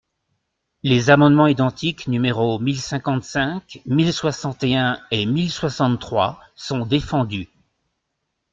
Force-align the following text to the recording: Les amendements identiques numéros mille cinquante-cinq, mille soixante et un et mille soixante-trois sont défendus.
Les 0.81 1.11
amendements 1.11 1.45
identiques 1.45 2.07
numéros 2.07 2.57
mille 2.57 2.81
cinquante-cinq, 2.81 3.83
mille 3.85 4.11
soixante 4.11 4.63
et 4.63 4.75
un 4.75 4.99
et 5.11 5.27
mille 5.27 5.51
soixante-trois 5.51 6.39
sont 6.55 6.87
défendus. 6.87 7.49